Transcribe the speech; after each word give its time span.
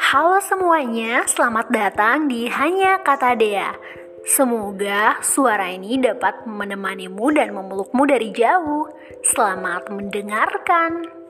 Halo 0.00 0.40
semuanya, 0.40 1.28
selamat 1.28 1.68
datang 1.68 2.24
di 2.24 2.48
Hanya 2.48 3.04
Kata 3.04 3.36
Dea. 3.36 3.76
Semoga 4.24 5.20
suara 5.20 5.68
ini 5.68 6.00
dapat 6.00 6.48
menemanimu 6.48 7.28
dan 7.36 7.52
memelukmu 7.52 8.08
dari 8.08 8.32
jauh. 8.32 8.88
Selamat 9.20 9.92
mendengarkan. 9.92 11.21